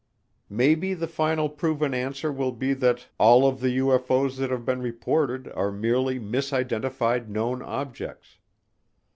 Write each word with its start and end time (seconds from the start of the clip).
Maybe 0.49 0.95
the 0.95 1.05
final 1.07 1.47
proven 1.47 1.93
answer 1.93 2.31
will 2.31 2.53
be 2.53 2.73
that 2.73 3.07
all 3.19 3.45
of 3.47 3.59
the 3.61 3.77
UFO's 3.77 4.37
that 4.37 4.49
have 4.49 4.65
been 4.65 4.81
reported 4.81 5.47
are 5.53 5.71
merely 5.71 6.19
misidentified 6.19 7.27
known 7.27 7.61
objects. 7.61 8.37